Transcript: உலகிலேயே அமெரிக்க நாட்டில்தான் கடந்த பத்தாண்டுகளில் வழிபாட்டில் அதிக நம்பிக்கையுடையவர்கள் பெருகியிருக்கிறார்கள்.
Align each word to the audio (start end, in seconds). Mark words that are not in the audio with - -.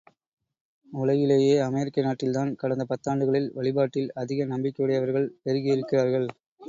உலகிலேயே 0.91 1.59
அமெரிக்க 1.59 2.01
நாட்டில்தான் 2.01 2.55
கடந்த 2.55 2.85
பத்தாண்டுகளில் 2.89 3.47
வழிபாட்டில் 3.53 4.11
அதிக 4.15 4.47
நம்பிக்கையுடையவர்கள் 4.47 5.31
பெருகியிருக்கிறார்கள். 5.45 6.27